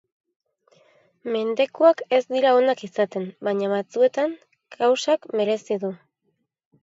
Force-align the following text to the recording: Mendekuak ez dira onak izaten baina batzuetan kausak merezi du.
Mendekuak 1.33 2.01
ez 2.19 2.21
dira 2.35 2.53
onak 2.61 2.81
izaten 2.87 3.27
baina 3.47 3.69
batzuetan 3.73 4.35
kausak 4.79 5.29
merezi 5.41 5.79
du. 5.85 5.93